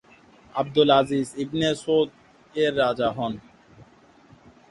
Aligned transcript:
Abdul 0.55 0.89
Aziz 0.99 1.27
ibn 1.43 1.69
Saud 1.83 2.09
এর 2.55 2.73
রাজা 2.81 3.09
হন। 3.17 3.33